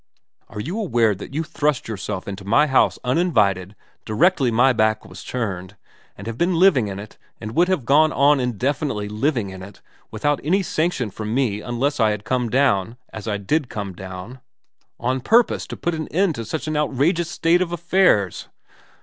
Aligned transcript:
'Are 0.49 0.59
you 0.59 0.79
aware 0.79 1.13
that 1.13 1.35
you 1.35 1.43
thrust 1.43 1.87
yourself 1.87 2.27
into 2.27 2.43
my 2.43 2.65
house 2.65 2.97
uninvited 3.03 3.75
directly 4.03 4.49
my 4.49 4.73
back 4.73 5.05
was 5.05 5.23
turned, 5.23 5.75
and 6.17 6.25
have 6.25 6.39
been 6.39 6.55
living 6.57 6.87
in 6.87 6.97
it, 6.97 7.19
and 7.39 7.53
would 7.55 7.67
have 7.67 7.85
gone 7.85 8.11
on 8.11 8.39
indefinitely 8.39 9.07
living 9.09 9.51
in 9.51 9.61
it, 9.61 9.79
without 10.09 10.39
any 10.43 10.63
sanction 10.63 11.11
from 11.11 11.35
me 11.35 11.61
unless 11.61 11.99
I 11.99 12.09
had 12.09 12.25
come 12.25 12.49
down, 12.49 12.97
as 13.13 13.27
I 13.27 13.37
did 13.37 13.69
come 13.69 13.93
down, 13.93 14.39
on 14.99 15.21
purpose 15.21 15.67
to 15.67 15.77
put 15.77 15.93
an 15.93 16.07
end 16.07 16.33
to 16.33 16.45
such 16.45 16.67
an 16.67 16.75
outrageous 16.75 17.29
state 17.29 17.61
of 17.61 17.71
affairs 17.71 18.49